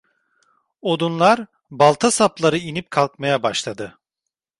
Odunlar, 0.81 1.43
balta 1.71 2.11
sapları 2.11 2.57
inip 2.57 2.91
kalkmaya 2.91 3.43
başladı. 3.43 3.97